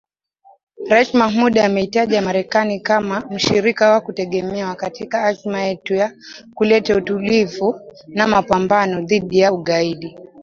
Rais 0.89 1.13
Mohamud 1.13 1.57
ameitaja 1.59 2.21
Marekani 2.21 2.79
kama 2.79 3.19
“mshirika 3.29 3.89
wa 3.91 4.01
kutegemewa 4.01 4.75
katika 4.75 5.23
azma 5.23 5.61
yetu 5.61 5.93
ya 5.95 6.13
kuleta 6.53 6.95
utulivu 6.97 7.79
na 8.07 8.27
mapambano 8.27 9.01
dhidi 9.01 9.39
ya 9.39 9.53
ugaidi” 9.53 10.17